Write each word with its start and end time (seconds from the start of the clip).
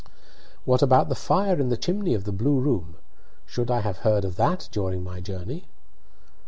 "What 0.65 0.81
about 0.81 1.09
the 1.09 1.13
fire 1.13 1.59
in 1.59 1.69
the 1.69 1.77
chimney 1.77 2.15
of 2.15 2.23
the 2.23 2.31
blue 2.31 2.57
room 2.59 2.95
should 3.45 3.69
I 3.69 3.81
have 3.81 3.97
heard 3.97 4.25
of 4.25 4.35
that 4.37 4.67
during 4.71 5.03
my 5.03 5.19
journey?" 5.21 5.67